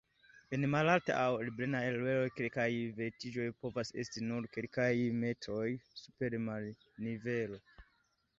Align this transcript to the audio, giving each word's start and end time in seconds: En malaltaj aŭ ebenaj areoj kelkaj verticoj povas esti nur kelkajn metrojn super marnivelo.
En 0.57 0.61
malaltaj 0.75 1.17
aŭ 1.23 1.35
ebenaj 1.47 1.81
areoj 1.89 2.31
kelkaj 2.39 2.65
verticoj 3.01 3.45
povas 3.65 3.93
esti 4.05 4.25
nur 4.31 4.49
kelkajn 4.57 5.21
metrojn 5.27 5.79
super 6.03 6.39
marnivelo. 6.49 7.63